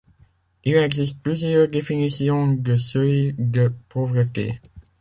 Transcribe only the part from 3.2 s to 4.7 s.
de pauvreté.